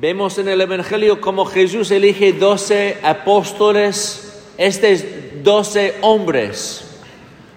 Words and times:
Vemos 0.00 0.38
en 0.38 0.46
el 0.46 0.60
Evangelio 0.60 1.20
cómo 1.20 1.44
Jesús 1.44 1.90
elige 1.90 2.32
doce 2.32 2.98
apóstoles, 3.02 4.44
estos 4.56 5.02
doce 5.42 5.96
hombres. 6.02 7.00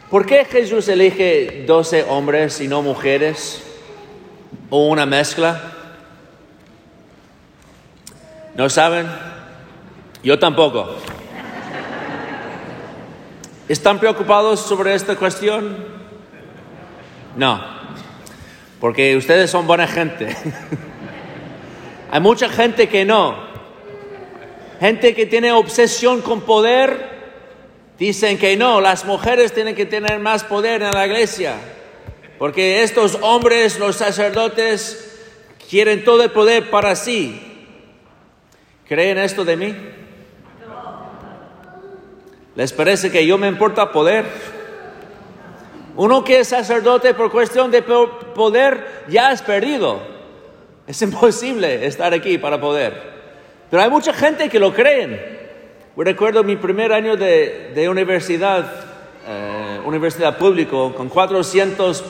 ¿Por 0.10 0.25
qué 0.25 0.46
Jesús 0.46 0.88
elige 0.88 1.65
doce 1.67 2.01
hombres 2.01 2.59
y 2.59 2.67
no 2.67 2.81
mujeres? 2.81 3.62
¿O 4.71 4.88
una 4.88 5.05
mezcla? 5.05 5.71
¿No 8.55 8.71
saben? 8.71 9.05
Yo 10.23 10.39
tampoco. 10.39 10.96
¿Están 13.69 13.99
preocupados 13.99 14.62
sobre 14.62 14.96
esta 14.96 15.15
cuestión? 15.15 15.78
No, 17.38 17.63
porque 18.80 19.16
ustedes 19.16 19.52
son 19.52 19.67
buena 19.67 19.85
gente. 19.85 20.35
Hay 22.12 22.20
mucha 22.20 22.49
gente 22.49 22.89
que 22.89 23.05
no. 23.05 23.36
Gente 24.81 25.16
que 25.16 25.26
tiene 25.26 25.54
obsesión 25.54 26.22
con 26.22 26.41
poder, 26.41 27.09
dicen 27.98 28.38
que 28.38 28.58
no, 28.58 28.81
las 28.81 29.05
mujeres 29.05 29.53
tienen 29.53 29.76
que 29.76 29.86
tener 29.86 30.20
más 30.20 30.44
poder 30.44 30.81
en 30.81 30.91
la 30.91 31.05
iglesia, 31.05 31.53
porque 32.38 32.84
estos 32.84 33.17
hombres, 33.22 33.80
los 33.80 33.95
sacerdotes, 33.95 35.20
quieren 35.70 36.03
todo 36.03 36.23
el 36.23 36.31
poder 36.31 36.70
para 36.70 36.95
sí. 36.95 37.39
¿Creen 38.88 39.20
esto 39.20 39.45
de 39.45 39.55
mí? 39.55 39.75
¿Les 42.55 42.73
parece 42.73 43.09
que 43.09 43.25
yo 43.25 43.38
me 43.38 43.48
importa 43.48 43.91
poder? 43.91 44.25
Uno 45.95 46.23
que 46.25 46.39
es 46.39 46.50
sacerdote 46.50 47.14
por 47.14 47.31
cuestión 47.31 47.72
de 47.72 47.84
poder 47.84 49.05
ya 49.08 49.31
es 49.31 49.41
perdido. 49.41 50.20
Es 50.88 51.02
imposible 51.02 51.85
estar 51.85 52.13
aquí 52.13 52.38
para 52.38 52.59
poder. 52.59 52.94
Pero 53.70 53.84
hay 53.84 53.89
mucha 53.89 54.13
gente 54.13 54.49
que 54.49 54.59
lo 54.59 54.73
creen. 54.73 55.39
recuerdo 55.95 56.44
mi 56.44 56.56
primer 56.56 56.92
año 56.92 57.16
de, 57.16 57.88
universidad, 57.89 58.69
eh, 59.28 59.80
universidad 59.86 60.38
público, 60.38 60.94
con 60.94 61.09
400 61.09 62.03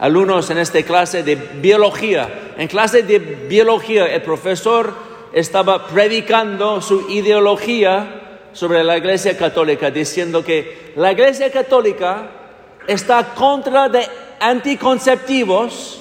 alumnos 0.00 0.50
en 0.50 0.58
esta 0.58 0.82
clase 0.82 1.22
de 1.22 1.34
biología. 1.34 2.52
En 2.56 2.68
clase 2.68 3.02
de 3.02 3.18
biología 3.18 4.06
el 4.06 4.22
profesor 4.22 4.92
estaba 5.32 5.86
predicando 5.86 6.80
su 6.80 7.10
ideología 7.10 8.48
sobre 8.52 8.82
la 8.84 8.96
Iglesia 8.96 9.36
Católica, 9.36 9.90
diciendo 9.90 10.44
que 10.44 10.92
la 10.96 11.12
Iglesia 11.12 11.50
Católica 11.50 12.30
está 12.86 13.34
contra 13.34 13.88
de 13.88 14.06
anticonceptivos 14.40 16.00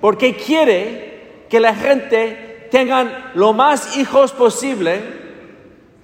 porque 0.00 0.36
quiere 0.36 1.15
que 1.48 1.60
la 1.60 1.74
gente 1.74 2.68
tengan 2.70 3.30
lo 3.34 3.52
más 3.52 3.96
hijos 3.96 4.32
posible 4.32 5.00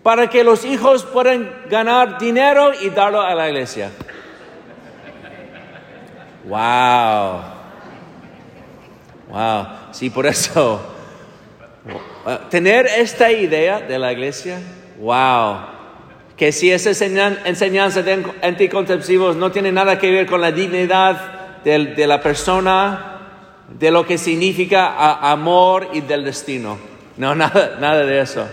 para 0.02 0.28
que 0.28 0.44
los 0.44 0.64
hijos 0.64 1.04
puedan 1.04 1.50
ganar 1.68 2.18
dinero 2.18 2.72
y 2.80 2.90
darlo 2.90 3.20
a 3.20 3.34
la 3.34 3.48
iglesia. 3.48 3.90
Wow. 6.44 7.40
Wow. 9.28 9.66
Sí, 9.92 10.10
por 10.10 10.26
eso. 10.26 10.80
Tener 12.50 12.86
esta 12.86 13.30
idea 13.32 13.80
de 13.80 13.98
la 13.98 14.12
iglesia 14.12 14.60
Wow. 15.02 15.56
Que 16.36 16.52
si 16.52 16.70
esa 16.70 16.90
enseñanza 16.90 18.02
de 18.02 18.24
anticonceptivos 18.42 19.36
no 19.36 19.50
tiene 19.50 19.72
nada 19.72 19.98
que 19.98 20.10
ver 20.10 20.26
con 20.26 20.40
la 20.40 20.52
dignidad 20.52 21.60
de, 21.64 22.06
la 22.06 22.20
persona, 22.20 23.11
de 23.78 23.90
lo 23.90 24.06
que 24.06 24.18
significa 24.18 25.30
amor 25.30 25.88
y 25.92 26.00
del 26.00 26.24
destino. 26.24 26.78
No, 27.16 27.34
nada, 27.36 27.78
nada 27.80 28.04
de 28.04 28.20
eso. 28.20 28.46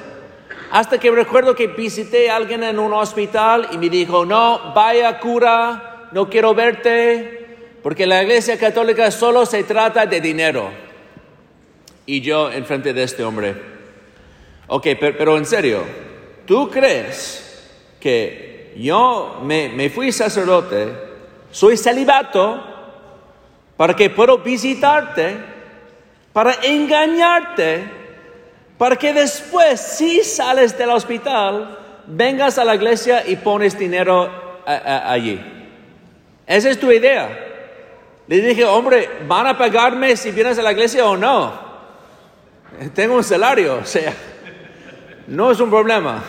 Hasta 0.72 1.00
que 1.00 1.10
recuerdo 1.12 1.56
que 1.56 1.68
visité 1.68 2.30
a 2.30 2.36
alguien 2.36 2.64
en 2.64 2.78
un 2.78 2.94
hospital 2.94 3.70
y 3.72 3.78
me 3.78 3.90
dijo, 3.90 4.26
no, 4.26 4.74
vaya 4.74 5.20
cura, 5.20 6.10
no 6.12 6.30
quiero 6.30 6.54
verte, 6.54 7.58
porque 7.82 8.06
la 8.06 8.22
iglesia 8.22 8.58
católica 8.60 9.10
solo 9.10 9.46
se 9.46 9.64
trata 9.64 10.06
de 10.06 10.22
dinero. 10.22 10.70
Y 12.06 12.22
yo 12.22 12.52
enfrente 12.52 12.94
de 12.94 13.04
este 13.04 13.24
hombre, 13.24 13.56
ok, 14.68 14.88
pero 15.00 15.38
en 15.38 15.46
serio, 15.46 15.84
¿Tú 16.50 16.68
crees 16.68 17.70
que 18.00 18.74
yo 18.76 19.40
me, 19.44 19.88
fui 19.92 20.12
sacerdote, 20.12 20.88
soy 21.52 21.78
celibato, 21.78 22.79
para 23.80 23.96
que 23.96 24.10
puedo 24.10 24.40
visitarte, 24.40 25.38
para 26.34 26.54
engañarte, 26.64 27.90
para 28.78 28.98
que 28.98 29.14
después, 29.14 29.80
si 29.80 30.22
sales 30.22 30.78
del 30.78 30.90
hospital, 30.90 31.80
vengas 32.06 32.58
a 32.58 32.66
la 32.66 32.76
iglesia 32.76 33.24
y 33.26 33.38
pones 33.38 33.80
dinero 33.80 34.30
allí? 34.66 35.40
Esa 36.46 36.70
es 36.70 36.78
tu 36.78 36.92
idea. 36.92 37.30
Le 38.28 38.42
dije, 38.42 38.66
hombre, 38.66 39.12
¿van 39.26 39.48
a 39.48 39.58
pagarme 39.58 40.18
si 40.18 40.32
vienes 40.32 40.60
a 40.60 40.62
la 40.62 40.74
iglesia 40.74 41.06
o 41.06 41.16
no? 41.16 41.54
Tengo 42.94 43.16
un 43.16 43.24
salario, 43.24 43.78
o 43.78 43.86
sea, 43.86 44.14
no 45.28 45.52
es 45.52 45.60
un 45.62 45.70
problema. 45.70 46.22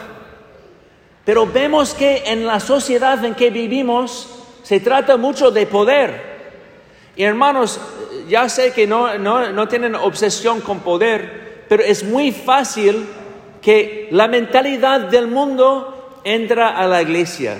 Pero 1.24 1.48
vemos 1.48 1.94
que 1.94 2.22
en 2.26 2.46
la 2.46 2.60
sociedad 2.60 3.24
en 3.24 3.34
que 3.34 3.50
vivimos 3.50 4.44
se 4.62 4.78
trata 4.78 5.16
mucho 5.16 5.50
de 5.50 5.66
poder. 5.66 6.29
Y 7.16 7.24
hermanos, 7.24 7.80
ya 8.28 8.48
sé 8.48 8.72
que 8.72 8.86
no, 8.86 9.18
no, 9.18 9.68
tienen 9.68 9.94
obsesión 9.94 10.60
con 10.60 10.80
poder, 10.80 11.64
pero 11.68 11.82
es 11.82 12.04
muy 12.04 12.32
fácil 12.32 13.06
que 13.60 14.08
la 14.10 14.28
mentalidad 14.28 15.00
del 15.00 15.26
mundo 15.26 16.20
entra 16.24 16.76
a 16.76 16.86
la 16.86 17.02
iglesia 17.02 17.56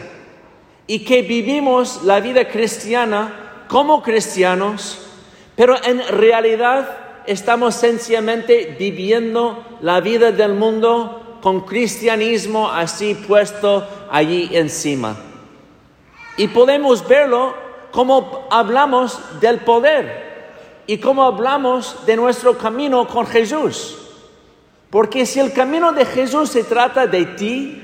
y 0.87 1.05
que 1.05 1.23
vivimos 1.23 2.03
la 2.05 2.21
vida 2.21 2.49
cristiana 2.49 3.65
como 3.69 4.03
cristianos, 4.03 5.07
pero 5.57 5.77
en 5.85 6.07
realidad 6.09 7.23
estamos 7.27 7.75
sencillamente 7.75 8.77
viviendo 8.79 9.79
la 9.83 10.01
vida 10.01 10.33
del 10.33 10.55
mundo 10.55 11.39
con 11.43 11.61
cristianismo 11.61 12.71
así 12.71 13.15
puesto 13.15 13.87
allí 14.11 14.51
encima. 14.53 15.17
Y 16.37 16.49
podemos 16.49 17.07
verlo 17.07 17.55
como 17.91 18.47
hablamos 18.51 19.19
del 19.41 19.61
poder 19.61 20.31
y 20.87 20.99
como 20.99 21.25
hablamos 21.25 22.05
de 22.07 22.17
nuestro 22.17 22.57
camino 22.59 23.07
con 23.07 23.27
Jesús. 23.27 23.97
Porque 24.91 25.25
si 25.25 25.39
el 25.39 25.53
camino 25.53 25.93
de 25.93 26.05
Jesús 26.05 26.51
se 26.51 26.65
trata 26.65 27.07
de 27.07 27.25
ti 27.25 27.81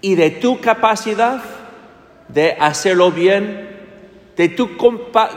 y 0.00 0.14
de 0.14 0.30
tu 0.30 0.60
capacidad 0.60 1.42
de 2.28 2.52
hacerlo 2.52 3.10
bien, 3.10 3.70
de 4.36 4.48
tu 4.48 4.76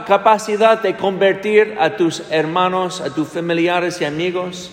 capacidad 0.06 0.80
de 0.80 0.96
convertir 0.96 1.76
a 1.78 1.96
tus 1.96 2.22
hermanos, 2.30 3.00
a 3.00 3.12
tus 3.12 3.28
familiares 3.28 4.00
y 4.00 4.04
amigos, 4.04 4.70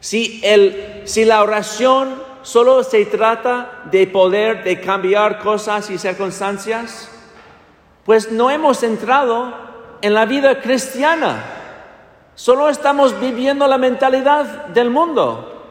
si, 0.00 0.40
el, 0.42 1.02
si 1.04 1.24
la 1.24 1.42
oración 1.42 2.22
solo 2.42 2.82
se 2.82 3.04
trata 3.06 3.82
de 3.90 4.06
poder, 4.06 4.64
de 4.64 4.80
cambiar 4.80 5.38
cosas 5.38 5.90
y 5.90 5.98
circunstancias, 5.98 7.10
pues 8.10 8.32
no 8.32 8.50
hemos 8.50 8.82
entrado 8.82 9.54
en 10.02 10.14
la 10.14 10.26
vida 10.26 10.60
cristiana. 10.60 11.44
Solo 12.34 12.68
estamos 12.68 13.20
viviendo 13.20 13.68
la 13.68 13.78
mentalidad 13.78 14.66
del 14.66 14.90
mundo. 14.90 15.62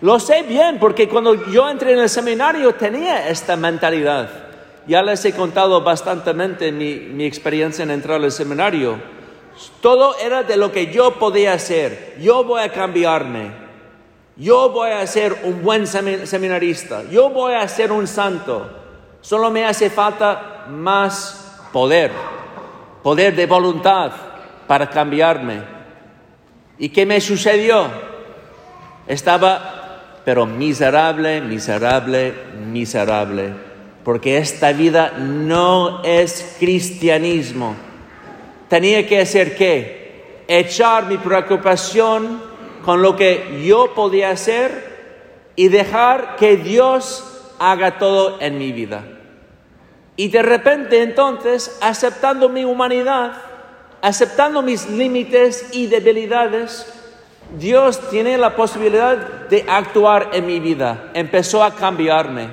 Lo 0.00 0.18
sé 0.18 0.42
bien 0.42 0.80
porque 0.80 1.08
cuando 1.08 1.46
yo 1.52 1.70
entré 1.70 1.92
en 1.92 2.00
el 2.00 2.08
seminario 2.08 2.74
tenía 2.74 3.28
esta 3.28 3.54
mentalidad. 3.54 4.28
Ya 4.88 5.00
les 5.00 5.24
he 5.26 5.32
contado 5.32 5.80
bastante 5.80 6.72
mi, 6.72 6.96
mi 6.96 7.24
experiencia 7.24 7.84
en 7.84 7.92
entrar 7.92 8.20
al 8.20 8.32
seminario. 8.32 8.98
Todo 9.80 10.16
era 10.18 10.42
de 10.42 10.56
lo 10.56 10.72
que 10.72 10.92
yo 10.92 11.20
podía 11.20 11.52
hacer. 11.52 12.16
Yo 12.20 12.42
voy 12.42 12.62
a 12.62 12.72
cambiarme. 12.72 13.52
Yo 14.34 14.70
voy 14.70 14.90
a 14.90 15.06
ser 15.06 15.38
un 15.44 15.62
buen 15.62 15.86
seminarista. 15.86 17.04
Yo 17.04 17.30
voy 17.30 17.54
a 17.54 17.68
ser 17.68 17.92
un 17.92 18.08
santo. 18.08 18.68
Solo 19.20 19.52
me 19.52 19.64
hace 19.64 19.88
falta 19.88 20.66
más 20.68 21.42
poder. 21.74 22.10
Poder 23.02 23.36
de 23.36 23.44
voluntad 23.44 24.12
para 24.66 24.88
cambiarme. 24.88 25.60
¿Y 26.78 26.88
qué 26.88 27.04
me 27.04 27.20
sucedió? 27.20 27.88
Estaba, 29.06 30.22
pero 30.24 30.46
miserable, 30.46 31.42
miserable, 31.42 32.32
miserable. 32.66 33.52
Porque 34.02 34.38
esta 34.38 34.72
vida 34.72 35.12
no 35.18 36.02
es 36.02 36.56
cristianismo 36.58 37.76
tenía 38.74 39.06
que 39.06 39.20
hacer 39.20 39.54
qué? 39.54 40.42
Echar 40.48 41.06
mi 41.06 41.16
preocupación 41.16 42.42
con 42.84 43.02
lo 43.02 43.14
que 43.14 43.62
yo 43.64 43.94
podía 43.94 44.30
hacer 44.30 45.52
y 45.54 45.68
dejar 45.68 46.34
que 46.34 46.56
Dios 46.56 47.24
haga 47.60 47.98
todo 47.98 48.40
en 48.40 48.58
mi 48.58 48.72
vida. 48.72 49.04
Y 50.16 50.28
de 50.28 50.42
repente 50.42 51.02
entonces, 51.02 51.78
aceptando 51.80 52.48
mi 52.48 52.64
humanidad, 52.64 53.32
aceptando 54.00 54.62
mis 54.62 54.88
límites 54.88 55.68
y 55.72 55.86
debilidades, 55.86 56.86
Dios 57.58 58.00
tiene 58.10 58.38
la 58.38 58.54
posibilidad 58.56 59.16
de 59.16 59.64
actuar 59.68 60.30
en 60.32 60.46
mi 60.46 60.60
vida. 60.60 61.10
Empezó 61.14 61.62
a 61.62 61.74
cambiarme. 61.74 62.48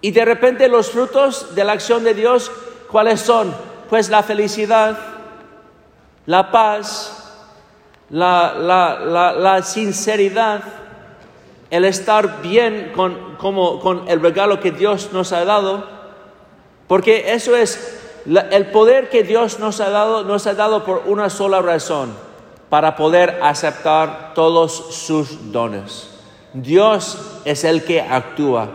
Y 0.00 0.12
de 0.12 0.24
repente 0.24 0.68
los 0.68 0.90
frutos 0.90 1.54
de 1.54 1.64
la 1.64 1.72
acción 1.72 2.04
de 2.04 2.14
Dios, 2.14 2.50
¿cuáles 2.90 3.20
son? 3.20 3.54
Pues 3.90 4.08
la 4.08 4.22
felicidad, 4.22 4.98
la 6.26 6.50
paz, 6.50 7.34
la, 8.10 9.60
sinceridad, 9.64 10.62
el 11.70 11.84
estar 11.84 12.40
bien 12.42 12.92
con, 12.94 13.36
como, 13.36 13.80
con 13.80 14.08
el 14.08 14.20
regalo 14.20 14.60
que 14.60 14.70
Dios 14.70 15.10
nos 15.12 15.32
ha 15.32 15.44
dado. 15.44 15.97
Porque 16.88 17.34
eso 17.34 17.54
es 17.54 18.00
el 18.50 18.66
poder 18.66 19.10
que 19.10 19.22
Dios 19.22 19.58
nos 19.58 19.80
ha 19.80 19.90
dado, 19.90 20.24
nos 20.24 20.46
ha 20.46 20.54
dado 20.54 20.84
por 20.84 21.02
una 21.06 21.30
sola 21.30 21.62
razón 21.62 22.12
para 22.68 22.96
poder 22.96 23.38
aceptar 23.42 24.32
todos 24.34 24.94
sus 24.94 25.52
dones. 25.52 26.08
Dios 26.52 27.18
es 27.44 27.64
el 27.64 27.84
que 27.84 28.00
actúa. 28.00 28.68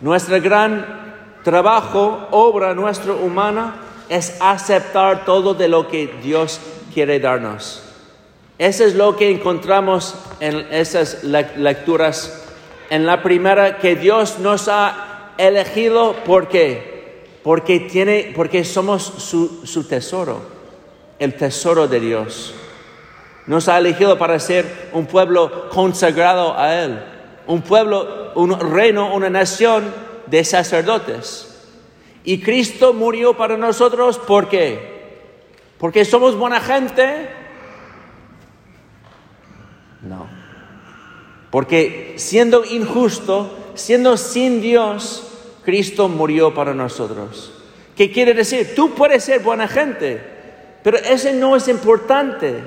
Nuestro 0.00 0.40
gran 0.40 1.38
trabajo, 1.42 2.26
obra 2.30 2.74
nuestra 2.74 3.12
humana, 3.12 3.76
es 4.08 4.36
aceptar 4.40 5.24
todo 5.24 5.54
de 5.54 5.68
lo 5.68 5.88
que 5.88 6.06
Dios 6.22 6.60
quiere 6.92 7.20
darnos. 7.20 7.82
Eso 8.58 8.84
es 8.84 8.94
lo 8.94 9.16
que 9.16 9.30
encontramos 9.30 10.14
en 10.40 10.66
esas 10.70 11.24
lecturas. 11.24 12.44
En 12.90 13.06
la 13.06 13.22
primera, 13.22 13.78
que 13.78 13.96
Dios 13.96 14.38
nos 14.38 14.68
ha 14.68 15.32
elegido, 15.38 16.14
¿por 16.24 16.48
qué? 16.48 16.93
Porque, 17.44 17.78
tiene, 17.78 18.32
porque 18.34 18.64
somos 18.64 19.02
su, 19.02 19.66
su 19.66 19.84
tesoro, 19.84 20.40
el 21.18 21.34
tesoro 21.34 21.86
de 21.86 22.00
Dios. 22.00 22.54
Nos 23.46 23.68
ha 23.68 23.76
elegido 23.76 24.16
para 24.16 24.40
ser 24.40 24.88
un 24.94 25.04
pueblo 25.04 25.68
consagrado 25.68 26.58
a 26.58 26.74
Él, 26.74 26.98
un 27.46 27.60
pueblo, 27.60 28.32
un 28.34 28.58
reino, 28.58 29.14
una 29.14 29.28
nación 29.28 29.92
de 30.26 30.42
sacerdotes. 30.42 31.54
Y 32.24 32.40
Cristo 32.40 32.94
murió 32.94 33.36
para 33.36 33.58
nosotros, 33.58 34.18
¿por 34.18 34.48
qué? 34.48 34.94
Porque 35.76 36.06
somos 36.06 36.36
buena 36.36 36.60
gente. 36.60 37.28
No. 40.00 40.26
Porque 41.50 42.14
siendo 42.16 42.64
injusto, 42.64 43.54
siendo 43.74 44.16
sin 44.16 44.62
Dios, 44.62 45.33
Cristo 45.64 46.08
murió 46.08 46.54
para 46.54 46.74
nosotros. 46.74 47.52
¿Qué 47.96 48.10
quiere 48.10 48.34
decir? 48.34 48.74
Tú 48.74 48.94
puedes 48.94 49.24
ser 49.24 49.40
buena 49.40 49.68
gente, 49.68 50.20
pero 50.82 50.98
ese 50.98 51.32
no 51.32 51.56
es 51.56 51.68
importante. 51.68 52.62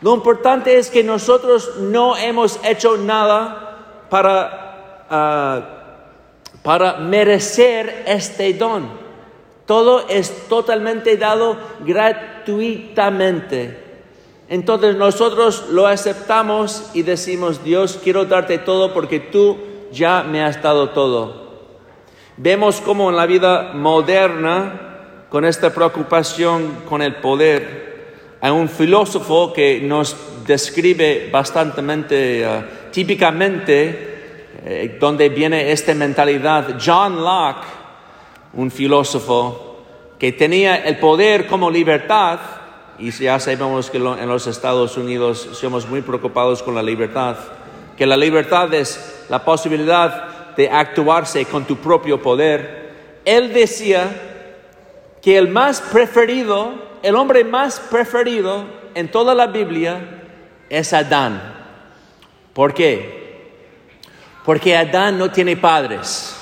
Lo 0.00 0.14
importante 0.14 0.78
es 0.78 0.90
que 0.90 1.02
nosotros 1.02 1.78
no 1.78 2.16
hemos 2.16 2.60
hecho 2.64 2.96
nada 2.96 4.04
para, 4.10 5.06
ah, 5.10 5.68
para 6.62 6.98
merecer 6.98 8.04
este 8.06 8.54
don. 8.54 9.08
Todo 9.66 10.08
es 10.08 10.48
totalmente 10.48 11.16
dado 11.16 11.56
gratuitamente. 11.84 13.86
Entonces 14.48 14.96
nosotros 14.96 15.66
lo 15.70 15.86
aceptamos 15.86 16.90
y 16.94 17.02
decimos, 17.02 17.62
Dios, 17.62 18.00
quiero 18.02 18.24
darte 18.24 18.58
todo 18.58 18.94
porque 18.94 19.20
tú 19.20 19.58
ya 19.92 20.22
me 20.22 20.42
has 20.42 20.62
dado 20.62 20.90
todo. 20.90 21.47
Vemos 22.40 22.80
como 22.80 23.10
en 23.10 23.16
la 23.16 23.26
vida 23.26 23.72
moderna, 23.74 25.26
con 25.28 25.44
esta 25.44 25.74
preocupación 25.74 26.84
con 26.88 27.02
el 27.02 27.16
poder, 27.16 27.88
hay 28.40 28.52
un 28.52 28.68
filósofo 28.68 29.52
que 29.52 29.80
nos 29.80 30.16
describe 30.46 31.30
bastante 31.32 32.46
uh, 32.46 32.90
típicamente 32.92 34.52
eh, 34.64 34.96
donde 35.00 35.28
viene 35.30 35.72
esta 35.72 35.92
mentalidad. 35.94 36.78
John 36.80 37.24
Locke, 37.24 37.66
un 38.52 38.70
filósofo 38.70 39.84
que 40.16 40.30
tenía 40.30 40.76
el 40.76 40.98
poder 40.98 41.48
como 41.48 41.68
libertad, 41.68 42.38
y 43.00 43.10
ya 43.10 43.40
sabemos 43.40 43.90
que 43.90 43.98
en 43.98 44.28
los 44.28 44.46
Estados 44.46 44.96
Unidos 44.96 45.48
somos 45.54 45.88
muy 45.88 46.02
preocupados 46.02 46.62
con 46.62 46.76
la 46.76 46.82
libertad, 46.84 47.36
que 47.96 48.06
la 48.06 48.16
libertad 48.16 48.72
es 48.74 49.26
la 49.28 49.44
posibilidad 49.44 50.37
de 50.58 50.68
actuarse 50.68 51.46
con 51.46 51.64
tu 51.64 51.76
propio 51.76 52.20
poder. 52.20 52.90
Él 53.24 53.54
decía 53.54 54.10
que 55.22 55.38
el 55.38 55.48
más 55.48 55.80
preferido 55.80 56.88
el 57.02 57.14
hombre 57.16 57.44
más 57.44 57.80
preferido 57.80 58.64
en 58.94 59.10
toda 59.10 59.34
la 59.34 59.46
Biblia 59.46 60.00
es 60.68 60.92
Adán. 60.92 61.54
¿Por 62.52 62.74
qué? 62.74 63.52
Porque 64.44 64.76
Adán 64.76 65.18
no 65.18 65.30
tiene 65.30 65.56
padres. 65.56 66.34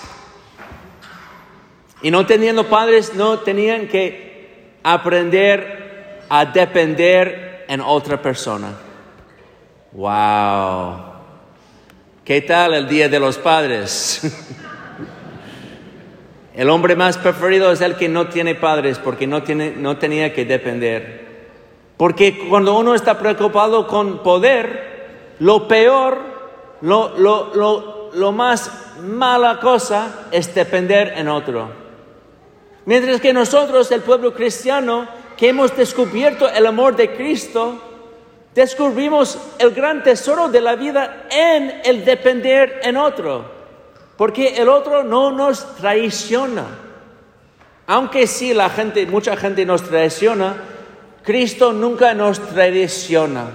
Y 2.02 2.10
no 2.10 2.24
teniendo 2.26 2.64
padres, 2.64 3.14
no 3.14 3.40
tenían 3.40 3.88
que 3.88 4.76
aprender 4.82 6.24
a 6.28 6.44
depender 6.44 7.64
en 7.68 7.80
otra 7.80 8.20
persona. 8.20 8.72
¡Wow! 9.92 11.15
¿Qué 12.26 12.40
tal 12.40 12.74
el 12.74 12.88
Día 12.88 13.08
de 13.08 13.20
los 13.20 13.38
Padres? 13.38 14.20
El 16.56 16.68
hombre 16.70 16.96
más 16.96 17.18
preferido 17.18 17.70
es 17.70 17.80
el 17.82 17.94
que 17.96 18.08
no 18.08 18.28
tiene 18.28 18.54
padres 18.54 18.98
porque 18.98 19.26
no, 19.26 19.42
tiene, 19.42 19.74
no 19.76 19.98
tenía 19.98 20.32
que 20.32 20.46
depender. 20.46 21.26
Porque 21.98 22.48
cuando 22.48 22.76
uno 22.76 22.94
está 22.94 23.18
preocupado 23.18 23.86
con 23.86 24.22
poder, 24.22 25.34
lo 25.38 25.68
peor, 25.68 26.18
lo, 26.80 27.16
lo, 27.18 28.10
lo 28.12 28.32
más 28.32 28.96
mala 29.02 29.60
cosa 29.60 30.26
es 30.32 30.52
depender 30.52 31.12
en 31.14 31.28
otro. 31.28 31.68
Mientras 32.86 33.20
que 33.20 33.34
nosotros, 33.34 33.92
el 33.92 34.00
pueblo 34.00 34.32
cristiano, 34.32 35.06
que 35.36 35.50
hemos 35.50 35.76
descubierto 35.76 36.48
el 36.48 36.66
amor 36.66 36.96
de 36.96 37.14
Cristo, 37.14 37.95
descubrimos 38.56 39.38
el 39.58 39.72
gran 39.72 40.02
tesoro 40.02 40.48
de 40.48 40.62
la 40.62 40.76
vida 40.76 41.26
en 41.30 41.82
el 41.84 42.06
depender 42.06 42.80
en 42.82 42.96
otro. 42.96 43.44
Porque 44.16 44.56
el 44.56 44.70
otro 44.70 45.04
no 45.04 45.30
nos 45.30 45.76
traiciona. 45.76 46.64
Aunque 47.86 48.26
sí 48.26 48.54
la 48.54 48.70
gente, 48.70 49.04
mucha 49.06 49.36
gente 49.36 49.66
nos 49.66 49.82
traiciona, 49.82 50.56
Cristo 51.22 51.74
nunca 51.74 52.14
nos 52.14 52.40
traiciona. 52.40 53.50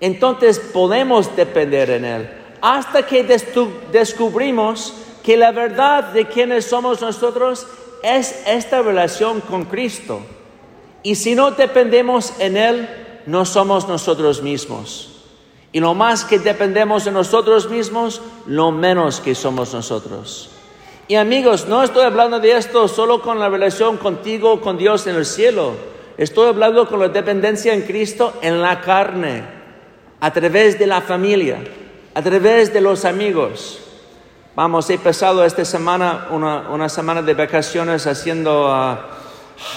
Entonces 0.00 0.58
podemos 0.58 1.36
depender 1.36 1.90
en 1.90 2.04
Él. 2.06 2.30
Hasta 2.62 3.04
que 3.04 3.22
descubrimos 3.92 4.94
que 5.22 5.36
la 5.36 5.52
verdad 5.52 6.04
de 6.04 6.26
quienes 6.26 6.64
somos 6.64 7.02
nosotros 7.02 7.66
es 8.02 8.44
esta 8.46 8.80
relación 8.80 9.42
con 9.42 9.66
Cristo. 9.66 10.22
Y 11.02 11.16
si 11.16 11.34
no 11.34 11.50
dependemos 11.50 12.32
en 12.40 12.56
Él, 12.56 13.05
no 13.26 13.44
somos 13.44 13.88
nosotros 13.88 14.42
mismos. 14.42 15.12
Y 15.72 15.80
lo 15.80 15.94
más 15.94 16.24
que 16.24 16.38
dependemos 16.38 17.04
de 17.04 17.10
nosotros 17.10 17.68
mismos, 17.68 18.22
lo 18.46 18.70
menos 18.70 19.20
que 19.20 19.34
somos 19.34 19.74
nosotros. 19.74 20.48
Y 21.08 21.16
amigos, 21.16 21.66
no 21.68 21.82
estoy 21.82 22.04
hablando 22.04 22.40
de 22.40 22.56
esto 22.56 22.88
solo 22.88 23.20
con 23.20 23.38
la 23.38 23.48
relación 23.48 23.96
contigo, 23.96 24.60
con 24.60 24.78
Dios 24.78 25.06
en 25.06 25.16
el 25.16 25.26
cielo. 25.26 25.72
Estoy 26.16 26.48
hablando 26.48 26.88
con 26.88 27.00
la 27.00 27.08
dependencia 27.08 27.74
en 27.74 27.82
Cristo 27.82 28.34
en 28.40 28.62
la 28.62 28.80
carne, 28.80 29.44
a 30.20 30.32
través 30.32 30.78
de 30.78 30.86
la 30.86 31.02
familia, 31.02 31.58
a 32.14 32.22
través 32.22 32.72
de 32.72 32.80
los 32.80 33.04
amigos. 33.04 33.80
Vamos, 34.54 34.88
he 34.88 34.96
pasado 34.96 35.44
esta 35.44 35.66
semana 35.66 36.28
una, 36.30 36.88
semana 36.88 37.20
de 37.20 37.34
vacaciones 37.34 38.06
haciendo 38.06 38.72
uh, 38.72 38.96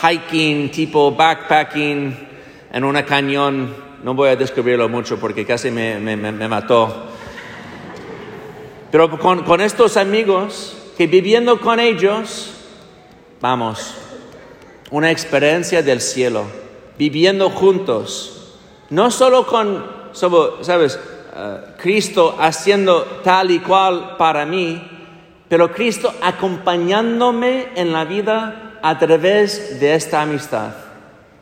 hiking 0.01 0.71
tipo 0.71 1.11
backpacking 1.11 2.28
en 2.71 2.83
una 2.83 3.05
cañón. 3.05 3.75
No 4.03 4.13
voy 4.13 4.29
a 4.29 4.35
describirlo 4.35 4.87
mucho 4.89 5.19
porque 5.19 5.45
casi 5.45 5.71
me, 5.71 5.99
mató. 6.47 7.07
Pero 8.91 9.19
con, 9.19 9.43
con, 9.43 9.61
estos 9.61 9.97
amigos, 9.97 10.75
que 10.97 11.07
viviendo 11.07 11.59
con 11.59 11.79
ellos, 11.79 12.51
vamos, 13.41 13.95
una 14.89 15.11
experiencia 15.11 15.83
del 15.83 16.01
cielo, 16.01 16.45
viviendo 16.97 17.49
juntos, 17.49 18.55
no 18.89 19.11
solo 19.11 19.45
con, 19.45 19.85
sabes, 20.13 20.99
eh, 21.35 21.57
Cristo 21.77 22.35
haciendo 22.39 23.03
tal 23.23 23.51
y 23.51 23.59
cual 23.59 24.15
para 24.17 24.45
mí, 24.45 24.81
pero 25.47 25.71
Cristo 25.71 26.13
acompañándome 26.21 27.67
en 27.75 27.91
la 27.91 28.05
vida 28.05 28.79
a 28.81 28.97
través 28.97 29.79
de 29.79 29.93
esta 29.93 30.21
amistad 30.21 30.88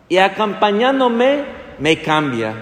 y 0.09 0.17
acompañándome 0.17 1.43
me 1.79 2.01
cambia. 2.01 2.53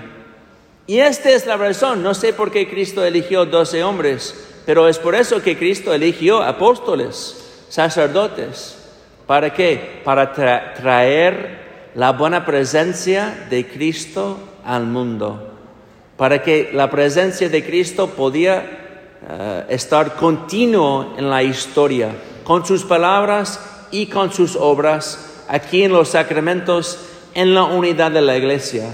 Y 0.88 1.00
esta 1.00 1.30
es 1.30 1.46
la 1.46 1.58
razón, 1.58 2.04
no 2.04 2.14
sé 2.14 2.34
por 2.34 2.52
qué 2.52 2.70
Cristo 2.70 3.04
eligió 3.04 3.46
doce 3.46 3.84
hombres, 3.84 4.36
pero 4.66 4.88
es 4.88 5.00
por 5.00 5.16
eso 5.16 5.42
que 5.42 5.58
Cristo 5.58 5.94
eligió 5.94 6.44
apóstoles, 6.44 7.66
sacerdotes. 7.70 8.78
¿Para 9.26 9.52
qué? 9.54 10.02
Para 10.04 10.32
traer 10.34 11.92
la 11.96 12.12
buena 12.12 12.46
presencia 12.46 13.48
de 13.50 13.66
Cristo 13.68 14.38
al 14.64 14.86
mundo. 14.86 15.52
para 16.18 16.42
que 16.42 16.72
la 16.74 16.90
presencia 16.90 17.50
de 17.50 17.66
Cristo 17.66 18.08
podía 18.08 18.64
eh, 19.28 19.66
estar 19.70 20.16
continuo 20.16 21.14
en 21.18 21.30
la 21.30 21.44
historia, 21.44 22.10
con 22.44 22.66
sus 22.66 22.84
palabras 22.84 23.60
y 23.92 24.06
con 24.08 24.32
sus 24.32 24.56
obras, 24.56 25.44
aquí 25.50 25.84
en 25.84 25.92
los 25.92 26.10
sacramentos, 26.10 27.00
en 27.36 27.54
la 27.54 27.66
unidad 27.66 28.12
de 28.12 28.22
la 28.22 28.36
iglesia, 28.36 28.90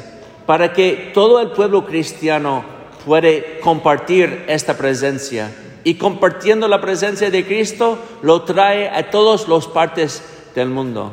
para 0.46 0.74
que 0.74 1.12
todo 1.14 1.40
el 1.40 1.52
pueblo 1.52 1.86
cristiano 1.86 2.66
puede 3.06 3.60
compartir 3.60 4.44
esta 4.48 4.76
presencia. 4.76 5.52
Y 5.84 5.96
compartiendo 5.96 6.68
la 6.68 6.82
presencia 6.82 7.32
de 7.32 7.46
Cristo, 7.46 7.98
lo 8.22 8.42
trae 8.42 8.90
a 8.90 9.10
todas 9.10 9.48
las 9.48 9.68
partes 9.68 10.24
del 10.54 10.70
mundo. 10.70 11.12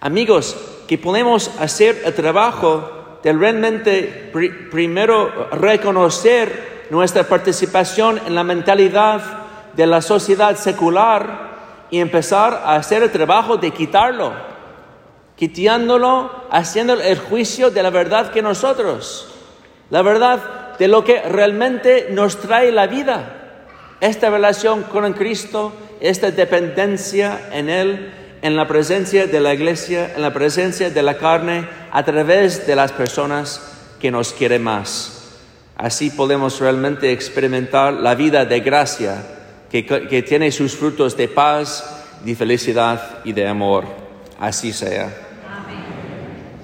Amigos, 0.00 0.56
que 0.86 0.96
podemos 0.96 1.50
hacer 1.58 2.02
el 2.04 2.14
trabajo 2.14 3.18
de 3.22 3.32
realmente 3.32 4.30
primero 4.70 5.48
reconocer 5.52 6.86
nuestra 6.90 7.24
participación 7.24 8.20
en 8.26 8.34
la 8.34 8.44
mentalidad 8.44 9.20
de 9.74 9.86
la 9.86 10.00
sociedad 10.00 10.56
secular 10.56 11.50
y 11.90 11.98
empezar 11.98 12.62
a 12.64 12.76
hacer 12.76 13.02
el 13.02 13.10
trabajo 13.10 13.56
de 13.56 13.70
quitarlo, 13.70 14.32
quitándolo, 15.40 16.30
haciendo 16.50 17.00
el 17.00 17.18
juicio 17.18 17.70
de 17.70 17.82
la 17.82 17.88
verdad 17.88 18.30
que 18.30 18.42
nosotros, 18.42 19.26
la 19.88 20.02
verdad 20.02 20.76
de 20.78 20.86
lo 20.86 21.02
que 21.02 21.22
realmente 21.22 22.08
nos 22.10 22.36
trae 22.36 22.70
la 22.70 22.86
vida, 22.86 23.62
esta 24.02 24.28
relación 24.28 24.82
con 24.82 25.10
Cristo, 25.14 25.72
esta 26.02 26.30
dependencia 26.30 27.48
en 27.52 27.70
Él, 27.70 28.12
en 28.42 28.54
la 28.54 28.68
presencia 28.68 29.26
de 29.26 29.40
la 29.40 29.54
iglesia, 29.54 30.12
en 30.14 30.20
la 30.20 30.34
presencia 30.34 30.90
de 30.90 31.02
la 31.02 31.16
carne, 31.16 31.66
a 31.90 32.04
través 32.04 32.66
de 32.66 32.76
las 32.76 32.92
personas 32.92 33.62
que 33.98 34.10
nos 34.10 34.34
quieren 34.34 34.62
más. 34.62 35.38
Así 35.74 36.10
podemos 36.10 36.60
realmente 36.60 37.12
experimentar 37.12 37.94
la 37.94 38.14
vida 38.14 38.44
de 38.44 38.60
gracia 38.60 39.22
que, 39.70 39.86
que 39.86 40.22
tiene 40.22 40.52
sus 40.52 40.76
frutos 40.76 41.16
de 41.16 41.28
paz, 41.28 42.04
de 42.26 42.36
felicidad 42.36 43.20
y 43.24 43.32
de 43.32 43.48
amor. 43.48 43.86
Así 44.38 44.74
sea. 44.74 45.28